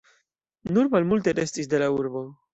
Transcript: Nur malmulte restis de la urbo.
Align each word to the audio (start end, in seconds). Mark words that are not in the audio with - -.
Nur 0.77 0.89
malmulte 0.95 1.35
restis 1.41 1.71
de 1.77 1.85
la 1.85 1.93
urbo. 2.01 2.27